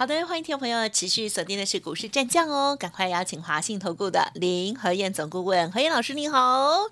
[0.00, 6.88] 好的，欢迎听众朋友持续锁定的是股市战将哦，赶快邀请华信投顾的林和燕总顾问何燕老师，你好。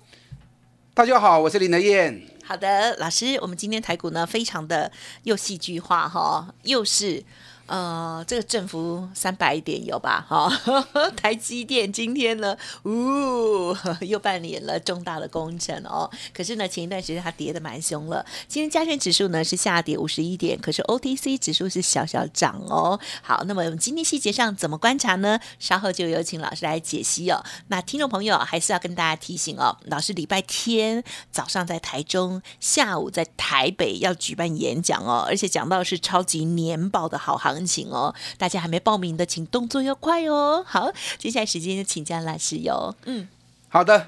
[0.93, 2.21] 大家好，我是林德燕。
[2.45, 4.91] 好的，老师，我们今天台股呢，非常的
[5.23, 7.23] 又戏剧化哈，又是。
[7.69, 10.25] 呃，这个振幅三百点有吧？
[10.27, 10.49] 哈，
[11.15, 16.09] 台积电今天呢，呜， 又办理了重大的工程哦。
[16.33, 18.25] 可是呢，前一段时间它跌的蛮凶了。
[18.47, 22.99] 今天加权指数呢是下跌五十一点，可是 OTC 指数是小小涨哦。
[23.21, 25.39] 好，那么我们今天细节上怎么观察呢？
[25.59, 27.43] 稍后就有请老师来解析哦。
[27.67, 37.58] 那听众朋友还是要跟大家提醒哦，老师礼拜天早上在台中，下午在台北要举办演讲哦，而且讲到是超级年报的好行。
[37.59, 40.63] 行情哦，大家还没报名的，请动作要快哦。
[40.65, 42.95] 好，接下来时间就请教老师哟。
[43.05, 43.27] 嗯，
[43.67, 44.07] 好的，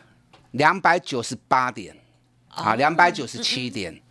[0.52, 1.96] 两百九十八点，
[2.50, 4.02] 啊，两百九十七点，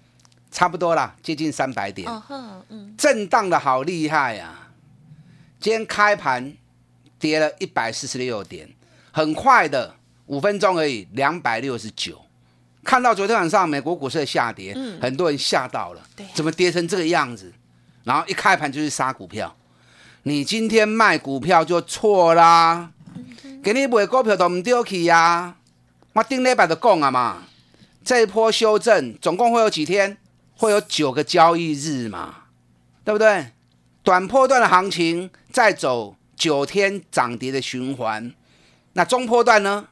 [0.50, 2.06] 差不多啦，接近三百点。
[2.06, 4.69] 哦嗯，震荡的好厉害呀。
[5.58, 6.54] 今天开盘
[7.19, 8.69] 跌了一百四十六点，
[9.10, 9.94] 很快的，
[10.27, 12.20] 五分钟而已，两百六十九。
[12.82, 16.02] 看到昨天晚上美国股市的下跌，很多人吓到了，
[16.34, 17.52] 怎么跌成这个样子？
[18.11, 19.56] 然后一开盘就是杀股票，
[20.25, 22.91] 你今天卖股票就错啦。
[23.62, 25.55] 给你买股票都唔丢弃呀。
[26.14, 27.44] 我顶礼拜就讲啊嘛，
[28.05, 30.16] 这一波修正总共会有几天？
[30.56, 32.47] 会有九个交易日嘛，
[33.05, 33.53] 对不对？
[34.03, 38.34] 短波段的行情再走九天涨跌的循环，
[38.94, 39.86] 那中波段呢？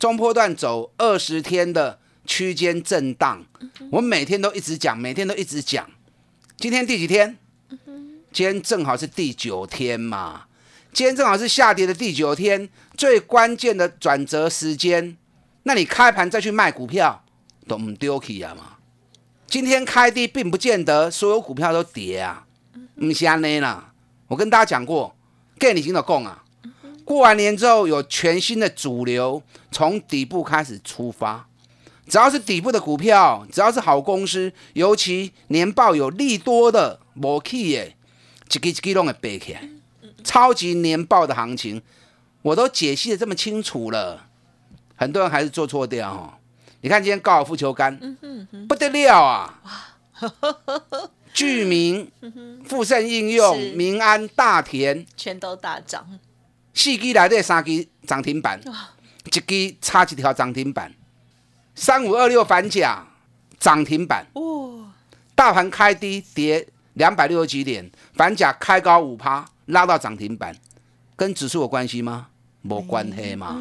[0.00, 3.44] 中波段走二十天的区间震荡。
[3.92, 5.88] 我每天都一直讲，每天都一直讲。
[6.56, 7.36] 今天第几天？
[8.32, 10.44] 今天正好是第九天嘛，
[10.92, 15.16] 今天正好是下跌的第九天，最关键的转折时间。
[15.64, 17.24] 那你开盘再去卖股票，
[17.66, 18.76] 都唔丢弃啊嘛？
[19.48, 22.46] 今天开低，并不见得所有股票都跌啊，
[23.02, 23.92] 唔是安尼啦。
[24.28, 25.16] 我跟大家讲过，
[25.58, 26.44] 跟你听的讲啊，
[27.04, 29.42] 过完年之后有全新的主流
[29.72, 31.48] 从底部开始出发，
[32.06, 37.92] 只要是底部的股票，只要是好公司，尤其年报有利多的，无去的。
[38.52, 39.68] 一个一个拢会背起来，
[40.24, 41.80] 超级年报的行情，
[42.42, 44.26] 我都解析的这么清楚了，
[44.96, 46.34] 很多人还是做错掉哦。
[46.80, 47.96] 你看今天高尔夫球杆，
[48.66, 49.60] 不得了啊！
[51.32, 52.10] 居民、
[52.64, 56.18] 富盛应用、民安、大田，全都大涨。
[56.74, 58.60] 四支来的三支涨停板，
[59.24, 60.92] 一支差一条涨停板。
[61.74, 63.06] 三五二六反甲
[63.58, 64.42] 涨停板，哇！
[65.34, 66.66] 大盘开低跌。
[66.94, 70.54] 两百六十几点，反甲开高五趴，拉到涨停板，
[71.16, 72.28] 跟指数有关系吗？
[72.62, 73.60] 没关系嘛。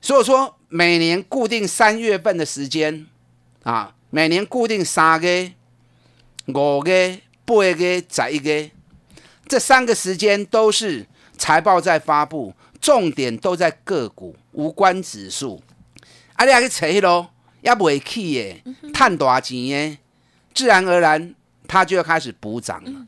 [0.00, 3.06] 所以说，每年固定三月份的时间
[3.62, 5.50] 啊，每年固定三个、
[6.46, 8.70] 五个、八个、十一个，
[9.48, 11.06] 这三个时间都是
[11.36, 15.62] 财报在发布，重点都在个股，无关指数。
[16.34, 17.30] 啊，你还去查咯，
[17.62, 19.98] 也未起的，赚大钱的，
[20.54, 21.34] 自然而然。
[21.70, 23.06] 它就要开始补涨了。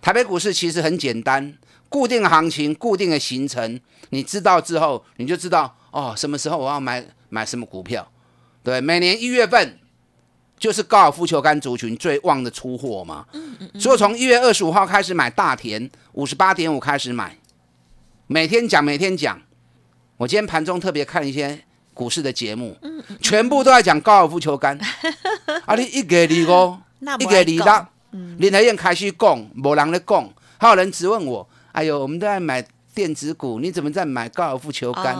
[0.00, 1.52] 台北股市其实很简单，
[1.88, 8.08] 固定行情、固定的行程，你知道之后，你就知道哦，什么时候我要买买什么股票。
[8.62, 9.80] 对，每年一月份
[10.56, 13.26] 就是高尔夫球杆族群最旺的出货嘛。
[13.80, 17.36] 所以从一月二十五号开始买大田五十八点五开始买，
[18.28, 19.42] 每天讲，每天讲。
[20.18, 22.76] 我今天盘中特别看一些股市的节目，
[23.20, 24.78] 全部都在讲高尔夫球杆。
[25.66, 26.80] 啊，你一给你哦。
[27.00, 27.86] 一个礼拜，
[28.38, 30.28] 林台燕开始讲，某人咧讲，
[30.58, 35.16] 还有人质问我：“哎呦，我们都在买电子股，你怎么在买高尔夫球杆？”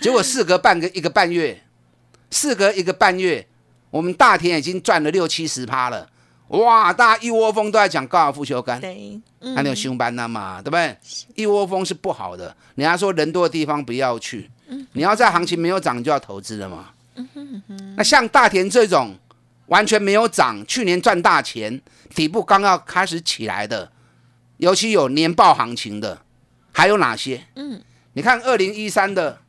[0.00, 1.62] 结果事隔半个一个半月，
[2.30, 3.46] 事隔一个半月，
[3.90, 6.08] 我们大田已经赚了六七十趴了。
[6.48, 9.20] 哇，大家一窝蜂都在讲高尔夫球杆，对，
[9.54, 10.96] 还有熊班的嘛，对不对？
[11.36, 14.50] 一窝蜂是不好的，人家说人多的地方不要去，
[14.92, 16.88] 你要在行情没有涨就要投资了嘛。
[17.96, 19.14] 那像大田这种。
[19.72, 21.80] 完全没有涨，去年赚大钱，
[22.14, 23.90] 底部刚要开始起来的，
[24.58, 26.20] 尤其有年报行情的，
[26.72, 27.46] 还有哪些？
[27.56, 27.82] 嗯，
[28.12, 29.40] 你看二零一三的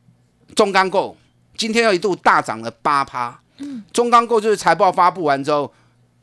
[0.56, 1.18] 中钢构，
[1.58, 3.38] 今天又一度大涨了八趴。
[3.58, 5.70] 嗯，中钢构就是财报发布完之后，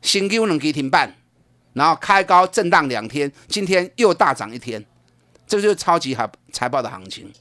[0.00, 1.14] 新高能给停办，
[1.74, 4.84] 然后开高震荡两天，今天又大涨一天，
[5.46, 7.32] 这就是超级好财报的行情。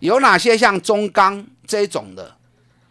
[0.00, 2.37] 有哪些像中钢这种的？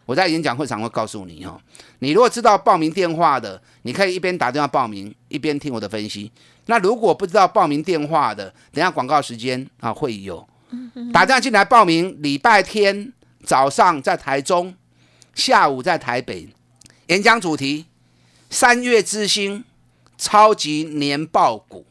[0.08, 1.62] 我在演讲会场会告诉你哦。
[2.00, 6.32] 你如果知道报名电话的，你可以一边打电话报名，一边听我的分析。
[6.66, 10.48] 那如果不知道报名电话的，等下广告时间啊会有。
[11.14, 13.14] 打电话进来报名，礼拜天
[13.44, 14.74] 早上在台中，
[15.36, 16.50] 下午在台北。
[17.08, 17.86] 演讲主题：
[18.50, 19.64] 三月之星，
[20.18, 21.86] 超级年报股。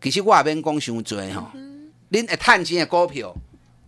[0.00, 1.50] 其实我也免讲伤多吼，
[2.10, 3.34] 恁会趁钱的股票，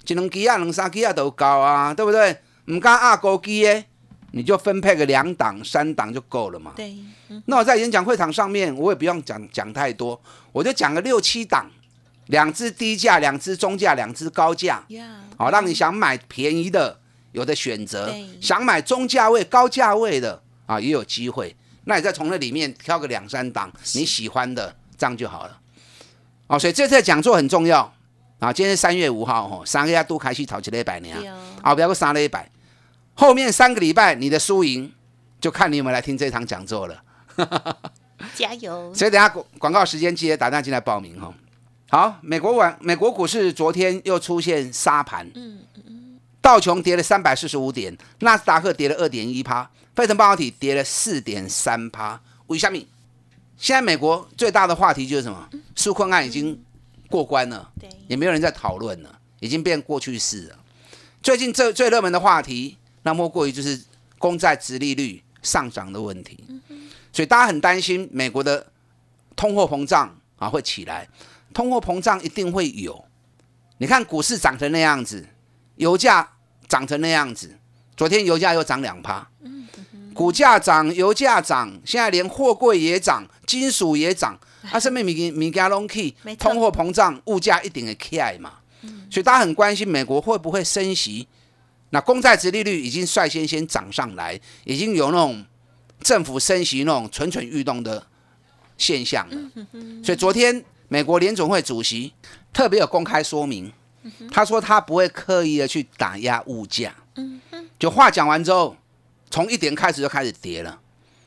[0.06, 2.36] 一两支啊、两三支啊都够啊，对不对？
[2.66, 3.84] 唔敢压高基耶，
[4.32, 6.72] 你就分配个两档、三档就够了嘛。
[6.76, 6.96] 对，
[7.46, 10.20] 那我在演讲会场上面，我也不用讲讲太多，
[10.52, 11.70] 我就讲个六七档，
[12.26, 16.98] 两只低价，两只中价，两只高价，呀，好，让你想买便宜的
[17.32, 21.54] 有的选择，想买中价位、高价位的啊也有机会。
[21.84, 25.60] 那你再从那里面挑个两三档你喜欢的，这样就好了。
[26.46, 27.80] 哦，所以这次的讲座很重要
[28.38, 28.52] 啊！
[28.52, 32.50] 今天是三月五号，吼，三个月都开始讨一礼拜呢，对哦啊，不要个三礼拜，
[33.14, 34.92] 后面三个礼拜你的输赢
[35.40, 37.02] 就看你有没有来听这场讲座了。
[38.34, 38.92] 加油！
[38.94, 41.32] 所以等下广广告时间记得打电话进来报名哈。
[41.90, 52.20] 好，美国晚美国股市昨天又出现杀盘，嗯嗯，道琼跌了三百四十五点，纳斯达克跌了二点一趴，费城半导体跌了四点三趴。
[52.46, 52.78] 为什么？
[53.56, 55.48] 现在美国最大的话题就是什么？
[55.76, 56.60] 纾困案已经
[57.08, 60.56] 过关了，对，也没有人在讨论了，已经变过去式了。
[61.22, 63.80] 最近最最热门的话题，那莫过于就是
[64.18, 66.44] 公债殖利率上涨的问题。
[67.12, 68.66] 所以大家很担心美国的
[69.36, 71.08] 通货膨胀啊会起来，
[71.52, 73.04] 通货膨胀一定会有。
[73.78, 75.24] 你看股市涨成那样子，
[75.76, 76.28] 油价
[76.66, 77.56] 涨成那样子，
[77.96, 79.28] 昨天油价又涨两趴，
[80.12, 84.38] 股价涨，油价涨，现在连货柜也涨，金属也涨，
[84.72, 88.54] 啊，什么物件物件拢起没，错通货膨胀，物价一定会起来嘛。
[89.10, 91.28] 所以大家很关心美国会不会升息。
[91.94, 95.46] 那公债殖利率已经率先先涨上来，已经有那种
[96.00, 98.04] 政府升息那种蠢蠢欲动的
[98.76, 99.36] 现象了。
[100.02, 102.12] 所以昨天美国联总会主席
[102.52, 103.72] 特别有公开说明，
[104.28, 106.92] 他说他不会刻意的去打压物价。
[107.78, 108.76] 就话讲完之后，
[109.30, 110.80] 从一点开始就开始跌了。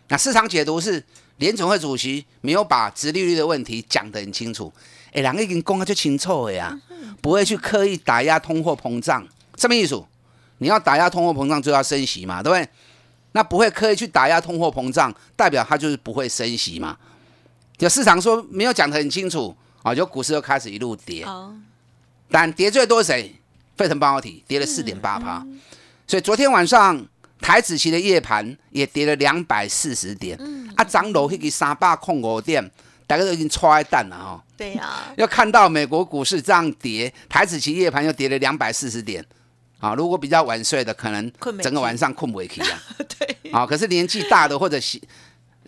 [0.10, 1.02] 那市场解读是
[1.38, 4.74] 联总会主席没有把殖利率的问题讲得很清楚。
[5.14, 6.78] 哎，两个已经讲得就清楚了呀，
[7.22, 9.25] 不会去刻意打压通货膨胀，
[9.58, 10.04] 什么意思？
[10.59, 12.69] 你要打压通货膨胀就要升息嘛，对不对？
[13.33, 16.98] 那不会刻意去打压通货膨胀，代表它就是不会升息嘛。
[17.77, 21.25] 就市场说没有讲得很清楚啊，就股市又开始一路跌。
[21.25, 21.54] 好，
[22.30, 23.36] 但跌最多谁？
[23.75, 25.45] 费城半导体跌了四点八趴，
[26.07, 27.06] 所以昨天晚上
[27.39, 30.36] 台子期的夜盘也跌了两百四十点，
[30.75, 32.71] 啊，涨楼那个三百空五点，
[33.06, 39.24] 大家都已经踹蛋了哈、对呀，要看到美国股市这样跌，台子期夜盘又跌了两百四十点，
[39.80, 41.32] 啊，如果比较晚睡的，可能
[41.62, 42.82] 整个晚上困不起啊。
[43.20, 45.02] 对，啊，可是年纪大的或者习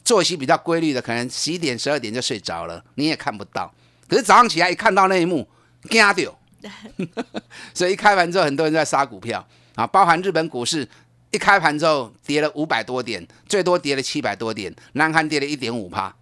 [0.04, 3.72] 作息比较规律的，可能十一点、十二点就睡着了，你也看不到。
[4.08, 5.48] 可是早上起来一看到那一幕，
[5.90, 6.36] 惊掉。
[7.74, 10.88] 所以一开盘之后，很多人在杀股票啊，包含日本股市
[11.32, 16.14] 一开盘之后跌了五百多点，最多跌了七百多点，南韩跌了一点五趴。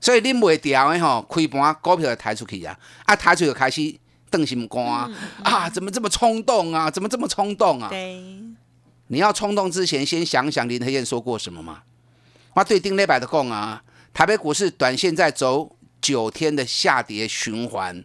[0.00, 3.80] 所以你袂掉的吼，开盘股票就抬出去啊，啊抬出去就开始
[4.30, 5.10] 瞪心肝啊，
[5.42, 6.90] 啊怎么这么冲动啊？
[6.90, 7.88] 怎么这么冲动啊？
[7.90, 8.22] 对，
[9.08, 11.82] 你要冲动之前，先想想林黑燕说过什么嘛？
[12.54, 13.82] 我对丁磊百的供啊，
[14.14, 18.04] 台北股市短线在走九天的下跌循环。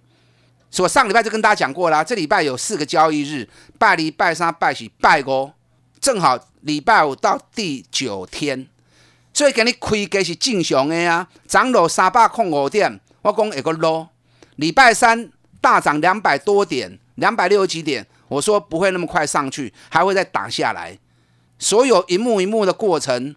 [0.71, 3.47] 所以我上礼拜就跟大家讲过啦，这礼拜有四个交易日，
[3.79, 5.51] 拜一、拜三、拜四、拜五，
[6.01, 8.67] 正好礼拜五到第九天，
[9.33, 14.09] 所以给你开价是正常的啊，涨落三百空五点，我讲会个落。
[14.57, 15.31] 礼拜三
[15.65, 20.95] 大涨两百多点，两百六十几点，我说不会那么快上去，还会再打下来。
[21.57, 23.35] 所有一幕一幕的过程，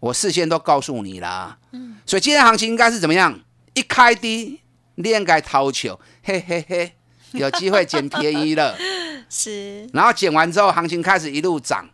[0.00, 1.56] 我事先都告诉你啦。
[2.04, 3.38] 所以今天行情应该是怎么样？
[3.74, 4.58] 一开低，
[4.96, 6.94] 你应该掏球，嘿嘿嘿，
[7.30, 8.76] 有机会捡便宜了。
[9.30, 11.88] 是，然后减完之后，行情开始一路涨，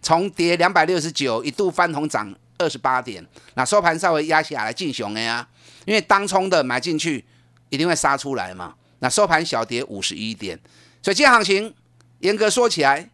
[0.00, 5.46] 从跌两百六十九一度翻红涨二十八点，那收盘稍微压下来进熊的呀，
[5.84, 7.26] 因为当冲的买进去
[7.68, 8.76] 一定会杀出来嘛。
[9.00, 10.58] 那收盘小跌五十一点，
[11.02, 11.74] 所以今天行情
[12.20, 13.08] 严格说起来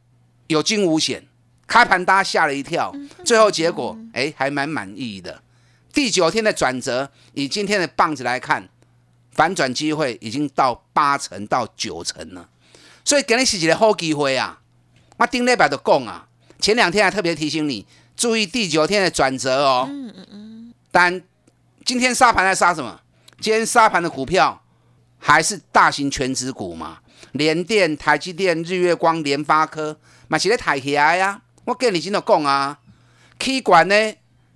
[0.47, 1.27] 有惊无险，
[1.67, 5.43] 开盘大家吓了一跳，最后结果哎还蛮满意的。
[5.93, 8.69] 第九天的转折，以今天的棒子来看，
[9.33, 12.49] 反转机会已经到八成到九成了。
[13.05, 14.61] 所以给你是一个好机会啊！
[15.19, 16.27] 我顶礼拜就讲啊，
[16.59, 17.87] 前两天还特别提醒你
[18.17, 19.87] 注意第九天的转折哦。
[19.89, 20.75] 嗯嗯嗯。
[20.91, 21.23] 但
[21.85, 23.01] 今天沙盘在杀什么？
[23.41, 24.64] 今天沙盘的股票
[25.27, 26.99] 还是大型全职股嘛，
[27.33, 31.41] 联电、台积电、日月光、联发科，嘛是咧抬起来呀。
[31.65, 32.79] 我跟你今天讲啊
[33.39, 33.95] ，K 管呢，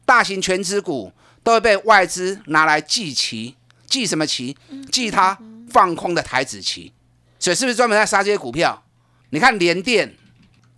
[0.05, 1.11] 大型全职股
[1.43, 3.57] 都会被外资拿来祭旗，
[3.87, 4.55] 祭什么旗？
[4.93, 5.39] 祭它
[5.71, 6.93] 放空的台子旗。
[7.39, 8.85] 所以是不是专门在杀这些股票？
[9.31, 10.15] 你看联电，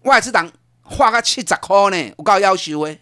[0.02, 0.48] 外资党
[0.82, 2.96] 花个七十块呢，我告要求哎，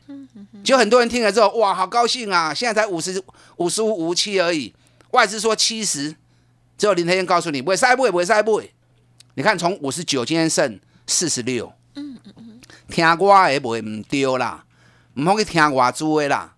[0.64, 2.54] 就很多人听了之后，哇，好高兴啊！
[2.54, 3.22] 现在才五十
[3.58, 4.74] 五十五五七而已，
[5.10, 6.16] 外资说七十，
[6.78, 8.72] 只有林天燕告诉你不会塞不会不会塞不会。
[9.34, 11.72] 你看从五十九今天剩四十六，
[12.88, 14.64] 听我也不会唔丢啦，
[15.14, 16.54] 唔好去听外资的啦。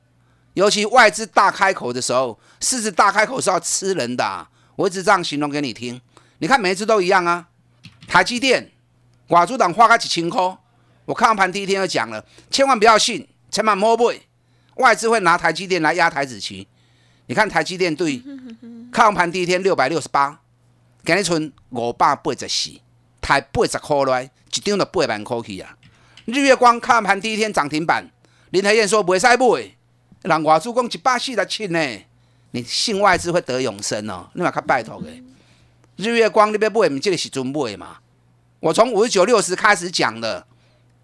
[0.55, 4.47] 尤其外资大开口的时候，狮子大开口是要吃人的，
[4.77, 6.01] 我一直这样形容给你听。
[6.39, 7.49] 你看每一次都一样啊！
[8.07, 8.71] 台积电，
[9.29, 10.57] 寡主党花个几千块，
[11.05, 14.21] 我看盘第一天就讲了，千万不要信，千万莫买，
[14.77, 16.67] 外资会拿台积电来压台子期。
[17.31, 18.21] 你看台积电对，
[18.91, 20.41] 看盘第一天六百六十八，
[21.05, 22.73] 今日存五百八十四，
[23.21, 25.77] 台八十块来，一张就八万块去啊！
[26.25, 28.11] 日月光看盘第一天涨停板，
[28.51, 29.47] 林台燕说不会塞买，
[30.23, 31.79] 人外资讲一百四十七呢，
[32.51, 35.09] 你信外资会得永生哦，你嘛较拜托的。
[35.95, 37.99] 日月光那边买，你这个是准买嘛？
[38.59, 40.45] 我从五十九、六十开始讲的，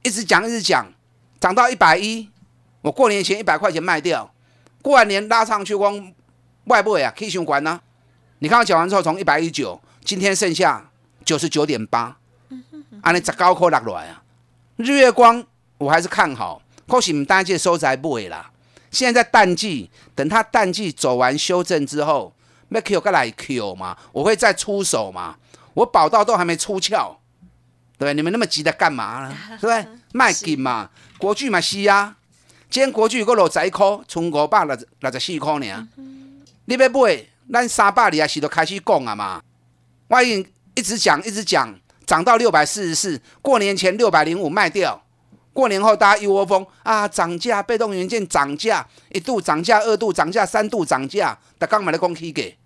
[0.02, 0.92] 一直讲一直讲，
[1.38, 2.28] 涨到一百一。
[2.80, 4.34] 我过年前一百块钱卖掉，
[4.82, 6.12] 过完年拉上去，光
[6.64, 7.80] 外部啊，可以循环呢。
[8.38, 10.90] 你看我讲完之后，从一百一九，今天剩下
[11.24, 12.16] 九十九点八，
[13.00, 14.22] 啊，你十高块落来啊。
[14.76, 15.44] 日月光
[15.78, 18.50] 我还是看好，可是唔单季收窄不尾啦。
[18.90, 22.32] 现在在淡季，等它淡季走完修正之后。
[22.68, 23.96] 没 Q 个来 Q 嘛？
[24.10, 25.36] 我会再出手嘛？
[25.72, 27.16] 我宝刀都还没出鞘，
[27.96, 29.36] 对你们那么急的干嘛呢？
[29.60, 29.86] 对不对？
[30.12, 30.90] 卖给嘛？
[31.16, 32.16] 国巨嘛是啊，
[32.76, 35.88] 今天国巨个六十块，剩五百六六十四块呢。
[36.66, 39.42] 你要买，咱三百里啊是都开始讲啊嘛。
[40.08, 45.02] 我已经一直讲一直讲，涨到六百四十四，过年前六百零五卖掉，
[45.54, 51.38] 过年后大家一窝蜂啊涨价，被动元件涨价，一度涨价，二度涨价，三度涨价。
[51.58, 52.58] 他刚买的公期给，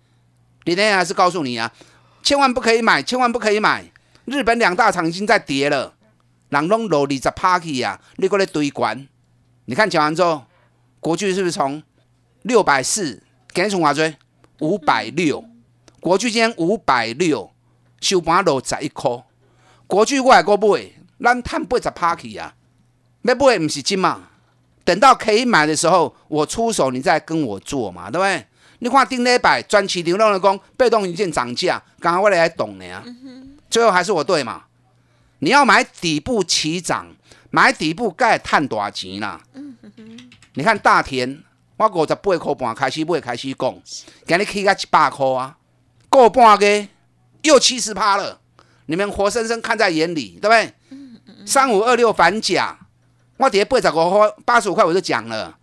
[0.65, 1.71] 李天还是告诉你啊，
[2.21, 3.85] 千万不可以买，千万不可以买。
[4.25, 5.93] 日本两大厂已经在跌了，
[6.49, 9.07] 人拢落二十 party 啊，你过来堆关。
[9.71, 10.43] 你看讲完之后，
[10.99, 11.81] 国巨是不是从
[12.41, 13.11] 六百四，
[13.53, 14.13] 今天从哪追？
[14.59, 15.41] 五百六，
[16.01, 17.49] 国巨今天五百六，
[18.01, 19.09] 收盘落十一块。
[19.87, 20.91] 国巨我还个买，
[21.23, 22.53] 咱赚八十 party 啊，
[23.21, 24.23] 要买不是金嘛？
[24.83, 28.45] 等到可以买的时候，我出手，你再跟我做嘛，对不对？
[28.79, 33.01] 你看顶礼拜专期流量的工被动元件涨价，刚刚我来懂的呀。
[33.69, 34.63] 最后还是我对嘛？
[35.39, 37.07] 你要买底部起涨，
[37.51, 39.39] 买底部该赚大钱啦。
[40.53, 41.43] 你看大田，
[41.77, 43.75] 我五十八块半开始买，开始讲，
[44.25, 45.57] 今日起价一百块啊，
[46.09, 46.87] 过半个
[47.43, 48.39] 又七十趴了。
[48.85, 50.73] 你们活生生看在眼里，对不对？
[51.45, 52.77] 三五二六反甲，
[53.37, 55.57] 我跌八十五块、八十五块我就讲了，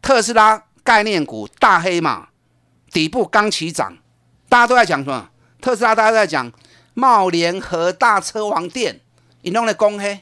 [0.00, 2.28] 特斯拉概念股大黑马。
[2.90, 3.96] 底部刚起涨，
[4.50, 5.30] 大家都在讲什么？
[5.62, 6.52] 特斯拉，大家都在讲
[6.92, 9.00] 茂联和大车王店，
[9.40, 10.20] 你弄的公黑。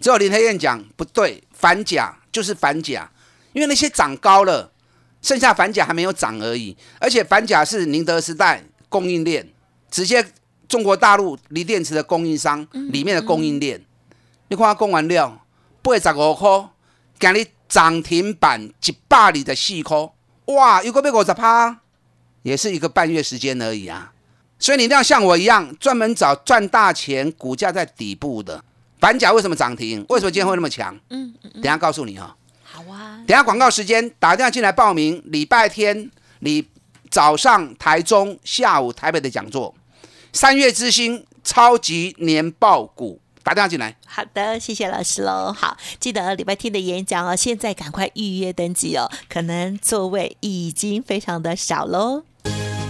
[0.00, 3.08] 只有林黑燕讲不对，反甲就是反甲，
[3.52, 4.72] 因为那些涨高了，
[5.20, 6.76] 剩下反甲还没有涨而已。
[6.98, 9.48] 而且反甲是宁德时代供应链，
[9.90, 10.26] 直接
[10.66, 13.84] 中国大陆锂电池的供应商里面的供应链。
[14.48, 15.46] 你看它供完料，
[15.82, 16.70] 八十五块，
[17.18, 20.10] 今日涨停板一百里的四块，
[20.46, 21.80] 哇，又个要五十趴。
[22.42, 24.14] 也是一个半月时间而已啊，
[24.58, 28.64] 所以你一定要像我一样，专门找赚大钱、股价在底部的。
[29.00, 30.04] 反甲为什么涨停？
[30.08, 30.94] 为什么今天会那么强？
[31.08, 32.36] 嗯嗯等下告诉你哈。
[32.62, 33.18] 好啊。
[33.26, 35.22] 等下广告时间，打电话进来报名。
[35.26, 36.66] 礼拜天你
[37.10, 39.74] 早上台中，下午台北的讲座，
[40.32, 43.20] 三月之星超级年报股。
[43.42, 43.96] 打电话进来。
[44.06, 45.50] 好的，谢谢老师喽。
[45.50, 52.22] 好，记得礼拜天的演讲哦，现在赶快预约登记哦，可能座位已经非常的少喽。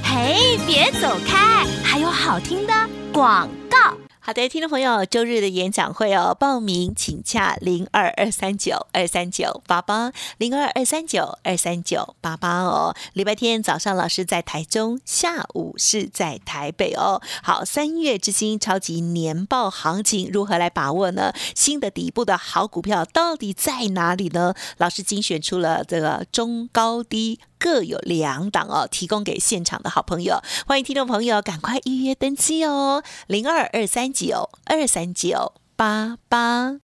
[0.03, 2.75] 嘿，别走开，还有好听的
[3.13, 3.97] 广告。
[4.23, 12.95] 好的，听众朋友，周日的演讲会哦，报名请洽零二二三九二三九八八零二二三九二三九八八哦。
[13.15, 17.23] 礼拜天早上老师在台中，下午是在台北哦。
[17.43, 21.33] 好，三月之星超级年报行情如何来把握呢？
[21.57, 24.55] 新的底部的好股票到底在哪里呢？
[24.77, 27.41] 老师精选出了这个中高低。
[27.61, 36.79] 各有两档哦，提供给现场的好朋友，欢迎听众朋友赶快预约登记哦，零二二三九二三九八八。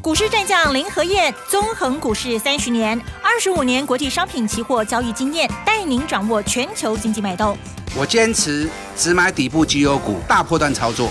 [0.00, 7.58] 股市战将林和燕，纵横股市三十年，二十五年国际商品期货交易经验，带您掌握全球经济脉动。
[7.96, 11.10] 我坚持只买底部绩优股，大波段操作。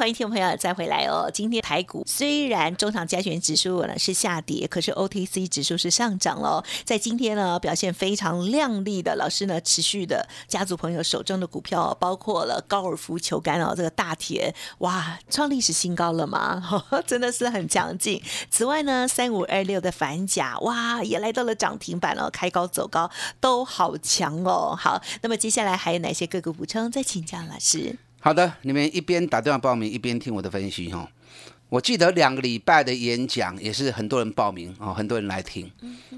[0.00, 1.30] 欢迎听众朋友再回来哦。
[1.30, 6.64] 今天台股虽然中长加权指数呢是下跌，可是 OTC 指数是上涨了。
[6.86, 16.82] 在今天呢，表现非常亮丽的老师呢，持续的家族朋友手中的股票，包括了高尔夫球杆哦，这个大田哇，创历史新高了吗？
[17.06, 18.22] 真的是很强劲。
[18.50, 24.74] 此外呢，三五二六的反甲哇，也来到了涨停板了，开高走高都好强哦。
[24.74, 26.90] 好，那么接下来还有哪些个股补充？
[26.90, 27.98] 再请教老师。
[28.22, 31.08] 好的，你们一边打电话报名，一边听我的分析哈。
[31.70, 35.72] 我记得两个礼拜的演讲也是很多人报名哦，很多人来听。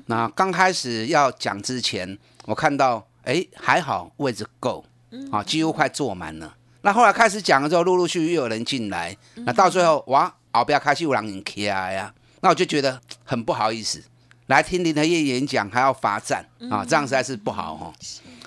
[0.07, 4.85] 那刚开始要讲之前，我看到哎还好位置够，
[5.31, 6.53] 啊几乎快坐满了。
[6.81, 14.03] 那后来开始讲了之后，陆陆续续又有人进来，那到最后哇，后边开始有人起来呀，那我就觉得很不好意思，
[14.49, 17.95] 来听林德业演讲还要罚站啊，这样实在是不好哦。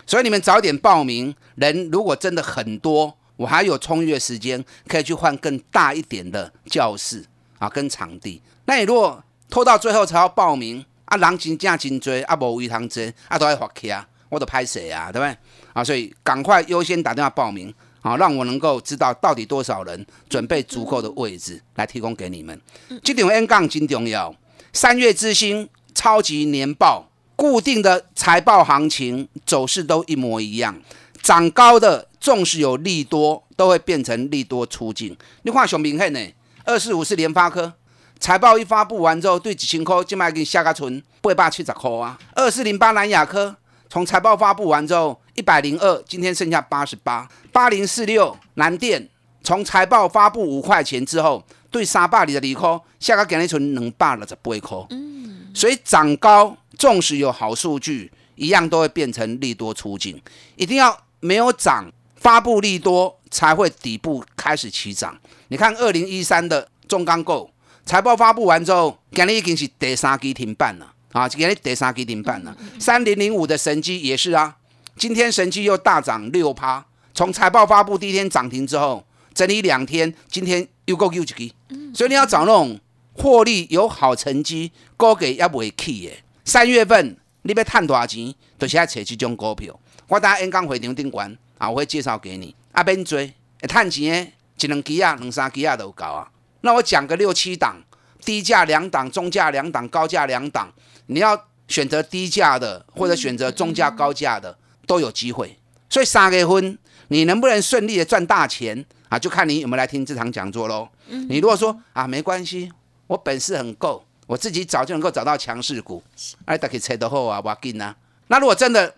[0.06, 3.16] 所以你们早点报名，人如果真的很多。
[3.38, 7.26] 我还有充裕的时间，可以去换更大一点的教室
[7.60, 8.42] 啊，跟场地。
[8.66, 15.38] 那你如果拖到最后才要报名啊，人真正真追，啊无位通坐，啊都要发起啊，我都拍谁啊，对不对？
[15.74, 22.60] 啊，所以赶快优先打电话报名，好，让我能够知道到底多少人准备足够的位置来提供给你们。
[23.04, 24.34] 这点 N 杠金重要，
[24.74, 30.82] 三月之星超级年报，固定的财报行情走势都一模一样。
[31.26, 35.18] 涨高的，纵使有利多，都会变成利多出境。
[35.42, 36.20] 你看熊明显呢，
[36.64, 37.74] 二四五是联发科，
[38.20, 42.20] 财报一发布完之后，对几千块就卖给下个存八百七十块啊。
[42.36, 43.56] 二四零八南亚科，
[43.90, 47.28] 从财报发布完之后，一百零二，今天剩下八十八。
[47.52, 49.10] 八零四六南电，
[49.44, 54.78] 从财报发布五块钱之后，对三百里的利科下个给你存两百六十八块。
[54.92, 60.22] 嗯，所以涨高，纵使有好数据，一样都会变成利多出境，
[60.56, 60.96] 一定要。
[61.26, 65.18] 没有涨，发布利多才会底部开始起涨。
[65.48, 67.50] 你看二零一三的中钢构
[67.84, 71.28] 财报发布完之后，今天已经是第三基停板了啊！
[71.28, 72.56] 今天第三基停板了。
[72.80, 74.56] 三零零五的神机也是啊，
[74.98, 76.86] 今天神机又大涨六趴。
[77.14, 81.54] 从财报发布第一天涨停之后，整理两天，今天又够又一基。
[81.94, 82.80] 所以你要找那种
[83.14, 86.14] 获利有好成绩、高给也不会起的。
[86.44, 89.80] 三月份你要赚多少钱，就是要找这种股票。
[90.08, 92.56] 我等下演讲会场顶关啊，我会介绍给你。
[92.72, 93.34] 啊，免追，
[93.68, 96.30] 赚钱一两支啊，两三支啊都够啊。
[96.62, 97.78] 那我讲个六七档，
[98.24, 100.72] 低价两档，中价两档，高价两档。
[101.08, 105.58] 你要选择低价的，或者选择中价高价的，都有机会。
[105.90, 109.18] 所以三月份你能不能顺利的赚大钱啊？
[109.18, 110.90] 就看你有没有来听这场讲座喽。
[111.08, 112.72] 你如果说啊，没关系，
[113.08, 116.04] 我本事很够，我自己早就能够找到强势股，
[116.46, 117.96] 哎，大家猜得好啊，我紧啊。
[118.28, 118.94] 那如果真的，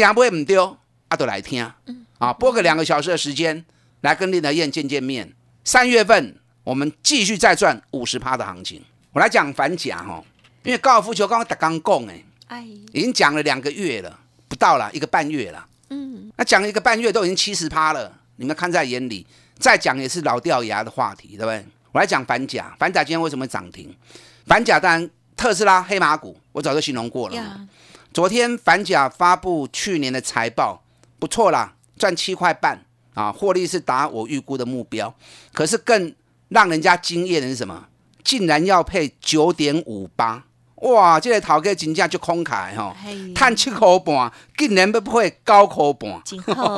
[0.00, 1.70] 惊不会唔丢，啊，都来听，
[2.18, 3.62] 啊，播个两个小时的时间，
[4.00, 5.30] 来跟林德燕见见面。
[5.62, 6.34] 三月份
[6.64, 8.82] 我们继续再赚五十趴的行情。
[9.12, 10.24] 我来讲反甲哈，
[10.62, 12.08] 因为高尔夫球刚刚打刚供
[12.46, 19.26] 哎，已经讲了两个月了，不到了一个半月了，嗯，那讲了一个半月都已经七十趴了，你们看在眼里，
[19.58, 21.62] 再讲也是老掉牙的话题，对不对？
[21.92, 23.94] 我来讲反甲，反甲今天为什么涨停？
[24.46, 27.68] 反甲当然特斯拉黑马股，我早就形容过了。
[28.12, 30.82] 昨天反甲发布去年的财报，
[31.20, 35.14] 不错啦，赚七块半啊，获利是达我预估的目标。
[35.52, 36.12] 可是更
[36.48, 37.86] 让人家惊艳的是什么？
[38.24, 40.44] 竟然要配九点五八，
[40.76, 41.20] 哇！
[41.20, 42.94] 这个头家金价就空开哈，
[43.32, 46.20] 探七口半，竟然不配高口半，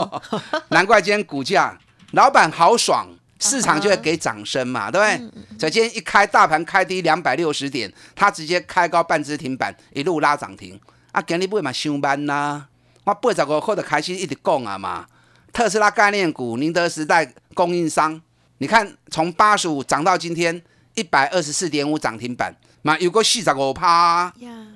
[0.69, 1.79] 难怪今天股价，
[2.13, 3.09] 老板豪爽，
[3.41, 5.59] 市场就会给掌声嘛，对不对？
[5.59, 10.79] 所以今天一开大盘开低两百六十点，他直接开高半只停板，一路拉涨停。
[11.13, 12.69] 啊，今日买嘛上班啦！
[13.05, 15.07] 我八十五块就开始一直讲啊嘛。
[15.53, 18.19] 特斯拉概念股、宁德时代供应商，
[18.57, 20.63] 你看从八十五涨到今天
[20.95, 24.33] 一百二十四点五涨停板，嘛有个四十五趴，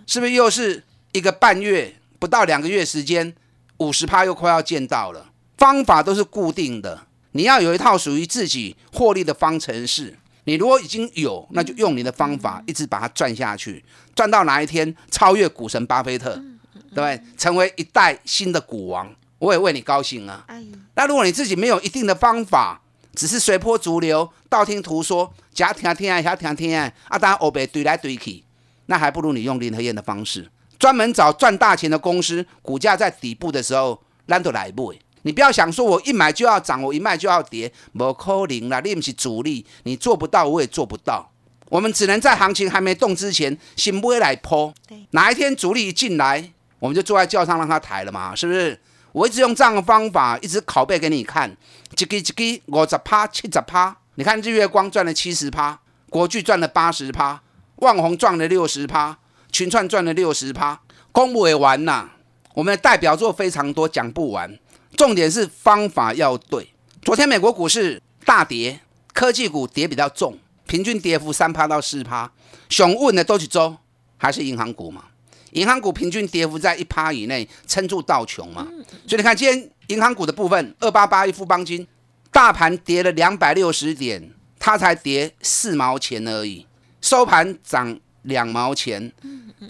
[0.07, 3.35] 是不是又是一个半月不到两个月时间，
[3.79, 5.31] 五十趴又快要见到了？
[5.57, 10.19] 方法都是固定的，你要有一套属于自己获利的方程式。
[10.47, 17.21] 你如果已经有，那就用你的方法一直把它赚下去，赚到哪一天超越股神巴菲特，对不对？
[17.37, 20.47] 成为一代新的股王，我也为你高兴啊。
[20.95, 22.81] 那如果你自己没有一定的方法，
[23.15, 28.45] 只是随波逐流、道听途说、假听听啊、假听听啊，啊，当然欧北堆来堆去，
[28.87, 34.97] 那还不如你用林和燕的方式，专门找赚大钱的公司，股价在底部的时候，咱都来买。
[35.27, 38.79] 你不要想说我一买就要涨，我一卖就要跌，不可能啦！
[38.79, 41.29] 你不是主力，你做不到，我也做不到。
[41.69, 44.73] 我们只能在行情还没动之前，先不会来抛。
[45.11, 48.81] 哪一天主力一进来，我们就坐在轿上让他抬了嘛，是不是？
[49.11, 51.51] 我一直用这样的方法，一直拷贝给你看，
[51.99, 53.97] 一个一个五十趴、七十趴。
[54.15, 57.43] 你看日月光赚了七十趴，国巨赚了八十趴，
[57.77, 59.19] 万宏赚了六十趴，
[59.51, 60.81] 群创赚了六十趴。
[61.11, 62.11] 公不完呐，
[62.55, 64.57] 我们的代表作非常多，讲不完。
[64.97, 66.69] 重点是方法要对。
[67.03, 68.81] 昨天美国股市大跌，
[69.13, 72.31] 科技股跌比较重，平均跌幅三趴到四趴。
[72.69, 73.77] 熊问的都是周，
[74.17, 75.05] 还是银行股嘛？
[75.53, 78.67] 银行股平均跌幅在一趴以内，撑住道穷嘛。
[79.07, 81.87] 所以你看今天银行股的部分，二八八一富邦金，
[82.33, 86.67] 大盘跌了两百六十点，它才跌四毛钱而已，
[87.01, 89.13] 收盘涨两毛钱。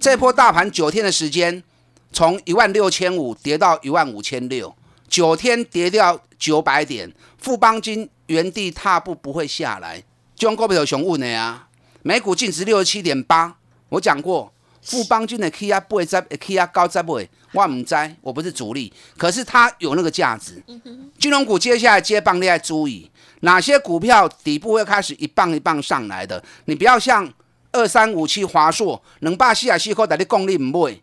[0.01, 1.63] 这波大盘九天的时间，
[2.13, 4.75] 从一万六千五跌到一万五千六。
[5.09, 10.03] 九天跌掉九百点，富邦金原地踏步不会下来。
[10.35, 11.69] 中国股票熊问的呀，
[12.03, 13.57] 每股净值六十七点八。
[13.89, 20.63] 我讲过，富邦金的 K R 不会在，K R 高在不会，我唔在，我不是主力，可是它有那个价值。
[21.19, 26.45] 金融股接下来接棒，你要注意哪些股票底部会开始一棒一棒上来的。
[26.67, 27.33] 你不要像
[27.73, 31.01] 二三五七华硕，能把西亚西科在你功力唔买。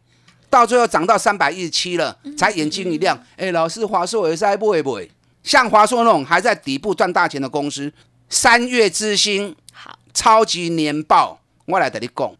[0.53, 3.17] 到最后涨到三百一十七了，才眼睛一亮。
[3.37, 5.09] 哎，老师，华硕也是还不会不会？
[5.43, 7.91] 像华硕那种还在底部赚大钱的公司，
[8.29, 12.31] 三月之星，好，超级年报，我来跟你讲。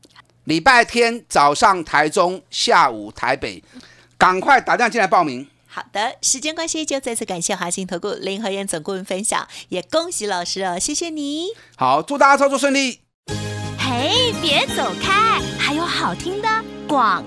[0.43, 3.63] 礼拜天早上台中，下午台北，
[4.17, 5.47] 赶快打电话进来报名。
[5.65, 11.47] 好的，时间关系就再次感谢华兴投顾林和燕总顾问分享，也恭喜老师哦，谢谢你。
[11.76, 12.99] 好，祝大家操作顺利。
[13.80, 16.47] 嘿，别走开，还有好听的
[16.88, 17.23] 广。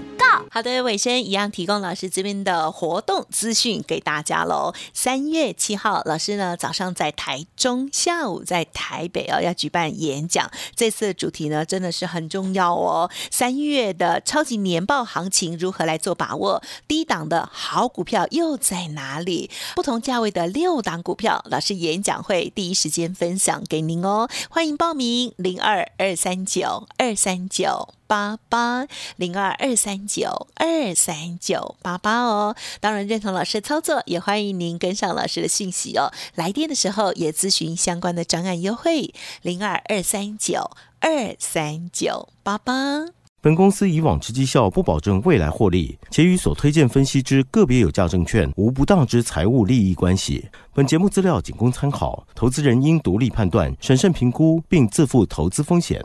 [0.57, 4.73] 好的，尾声一样提供老师这边的活动资讯给大家喽。
[4.95, 10.51] 三月七号，老师呢早上在台中，下午在台北哦，要举办演讲。
[10.75, 13.11] 这次的主题呢真的是很重要哦。
[13.31, 16.63] 三月的超级年报行情如何来做把握？
[16.89, 19.51] 低档的好股票又在哪里？
[19.75, 24.27] 不同价位的六档股票，老师演讲会第一时间分享给您哦。
[24.49, 27.91] 欢迎报名零二二三九二三九。
[28.07, 36.13] 八八零二二三九二三九八八哦，当然认同老师操作，也欢迎您跟上老师的讯息哦。
[36.35, 43.07] 来电的时候也咨询相关的专案优惠，零二二三九二三九八八。
[43.43, 50.49] 本公司以往之绩效不保证未来获利，且与所推荐分析之个别有价证券无不当之财务利益关系。
[50.75, 56.05] 本节目资料仅供参考，投资人应独立判断、审慎评估，并自负投资风险。